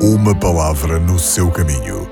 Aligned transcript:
Uma 0.00 0.32
palavra 0.32 1.00
no 1.00 1.18
seu 1.18 1.50
caminho, 1.50 2.08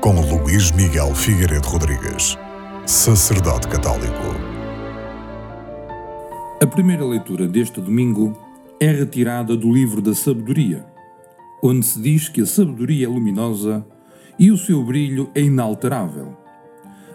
com 0.00 0.20
Luís 0.20 0.70
Miguel 0.70 1.12
Figueiredo 1.16 1.66
Rodrigues, 1.66 2.38
sacerdote 2.86 3.66
católico. 3.66 4.22
A 6.62 6.66
primeira 6.68 7.04
leitura 7.04 7.48
deste 7.48 7.80
domingo 7.80 8.38
é 8.78 8.86
retirada 8.86 9.56
do 9.56 9.72
livro 9.72 10.00
da 10.00 10.14
Sabedoria, 10.14 10.86
onde 11.60 11.84
se 11.84 12.00
diz 12.00 12.28
que 12.28 12.42
a 12.42 12.46
sabedoria 12.46 13.06
é 13.06 13.08
luminosa 13.08 13.84
e 14.38 14.52
o 14.52 14.56
seu 14.56 14.84
brilho 14.84 15.28
é 15.34 15.40
inalterável. 15.40 16.36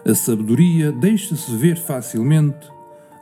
A 0.06 0.14
sabedoria 0.14 0.92
deixa-se 0.92 1.50
ver 1.56 1.78
facilmente 1.78 2.68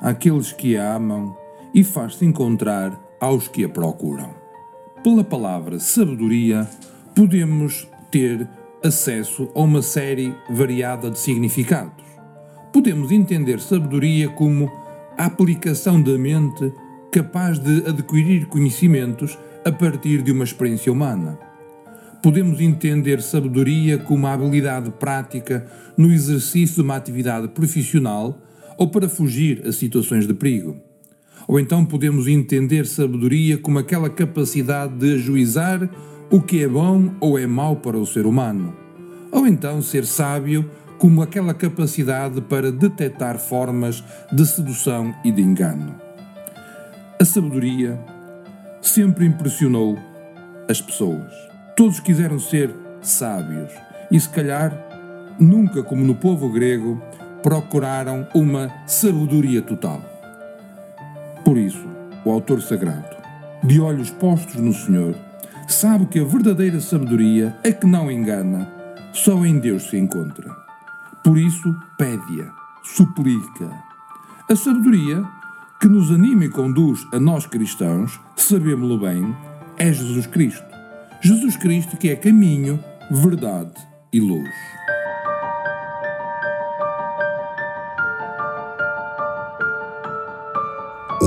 àqueles 0.01 0.51
que 0.51 0.77
a 0.77 0.96
amam 0.96 1.37
e 1.73 1.85
faz-se 1.85 2.25
encontrar 2.25 2.99
aos 3.21 3.46
que 3.46 3.65
a 3.65 3.69
procuram. 3.69 4.38
Pela 5.09 5.25
palavra 5.25 5.79
sabedoria, 5.79 6.69
podemos 7.15 7.89
ter 8.11 8.47
acesso 8.85 9.51
a 9.55 9.61
uma 9.62 9.80
série 9.80 10.35
variada 10.51 11.11
de 11.11 11.19
significados. 11.19 12.05
Podemos 12.75 13.11
entender 13.11 13.59
sabedoria 13.59 14.29
como 14.29 14.71
a 15.16 15.25
aplicação 15.25 16.02
da 16.02 16.19
mente 16.19 16.71
capaz 17.11 17.59
de 17.59 17.89
adquirir 17.89 18.49
conhecimentos 18.49 19.39
a 19.65 19.73
partir 19.73 20.21
de 20.21 20.30
uma 20.30 20.45
experiência 20.45 20.93
humana. 20.93 21.38
Podemos 22.23 22.61
entender 22.61 23.23
sabedoria 23.23 23.97
como 23.97 24.27
a 24.27 24.35
habilidade 24.35 24.91
prática 24.91 25.66
no 25.97 26.13
exercício 26.13 26.75
de 26.75 26.83
uma 26.83 26.97
atividade 26.97 27.49
profissional 27.49 28.38
ou 28.77 28.88
para 28.88 29.09
fugir 29.09 29.66
a 29.66 29.73
situações 29.73 30.27
de 30.27 30.35
perigo. 30.35 30.88
Ou 31.47 31.59
então 31.59 31.84
podemos 31.84 32.27
entender 32.27 32.87
sabedoria 32.87 33.56
como 33.56 33.79
aquela 33.79 34.10
capacidade 34.10 34.95
de 34.95 35.15
ajuizar 35.15 35.88
o 36.30 36.41
que 36.41 36.62
é 36.62 36.69
bom 36.69 37.10
ou 37.20 37.38
é 37.38 37.46
mau 37.46 37.77
para 37.77 37.96
o 37.96 38.06
ser 38.06 38.27
humano. 38.27 38.74
Ou 39.32 39.46
então 39.46 39.80
ser 39.80 40.04
sábio 40.04 40.68
como 40.98 41.23
aquela 41.23 41.54
capacidade 41.54 42.40
para 42.40 42.73
detectar 42.73 43.38
formas 43.38 44.02
de 44.32 44.45
sedução 44.45 45.15
e 45.24 45.30
de 45.30 45.40
engano. 45.40 45.95
A 47.21 47.24
sabedoria 47.24 47.98
sempre 48.82 49.26
impressionou 49.26 49.96
as 50.68 50.80
pessoas. 50.80 51.32
Todos 51.76 52.01
quiseram 52.01 52.38
ser 52.38 52.74
sábios 53.01 53.70
e, 54.10 54.18
se 54.18 54.29
calhar, 54.29 54.73
nunca, 55.38 55.82
como 55.82 56.04
no 56.04 56.15
povo 56.15 56.51
grego, 56.51 57.01
procuraram 57.43 58.26
uma 58.35 58.70
sabedoria 58.87 59.63
total. 59.63 60.18
Por 61.49 61.57
isso, 61.57 61.88
o 62.27 62.30
autor 62.30 62.60
sagrado, 62.60 63.16
de 63.65 63.80
olhos 63.80 64.10
postos 64.10 64.56
no 64.56 64.75
Senhor, 64.75 65.15
sabe 65.66 66.04
que 66.04 66.21
a 66.21 66.25
verdadeira 66.25 66.78
sabedoria, 66.78 67.56
a 67.65 67.72
que 67.72 67.87
não 67.87 68.10
engana, 68.10 68.71
só 69.15 69.47
em 69.47 69.59
Deus 69.59 69.84
se 69.84 69.97
encontra. 69.97 70.54
Por 71.25 71.38
isso, 71.38 71.75
pede-a, 71.97 72.53
suplica. 72.84 73.71
A 74.47 74.54
sabedoria 74.54 75.25
que 75.81 75.88
nos 75.88 76.10
anima 76.10 76.44
e 76.44 76.50
conduz 76.50 77.06
a 77.15 77.19
nós 77.19 77.47
cristãos, 77.47 78.21
sabemos-lo 78.37 78.99
bem, 78.99 79.34
é 79.78 79.91
Jesus 79.91 80.26
Cristo. 80.26 80.69
Jesus 81.22 81.56
Cristo 81.56 81.97
que 81.97 82.10
é 82.10 82.16
caminho, 82.16 82.78
verdade 83.10 83.72
e 84.12 84.21
luz. 84.21 84.50